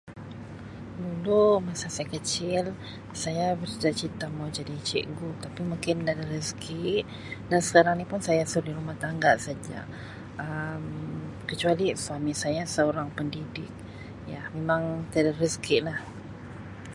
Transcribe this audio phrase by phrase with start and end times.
[1.23, 2.63] Dulu masa saya kecil
[3.23, 6.85] saya bercita-cita mau jadi cikgu tapi mungkin nda da rezeki
[7.49, 9.79] dan sekarang ni pun saya suri rumah tangga saja
[10.47, 10.85] Um
[11.49, 13.71] kecuali suami saya seorang pendidik
[14.33, 15.99] ya memang tiada rezeki lah.